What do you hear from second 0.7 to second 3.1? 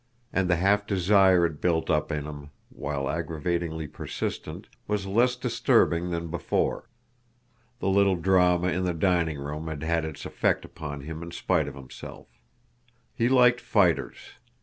desire it built up in him, while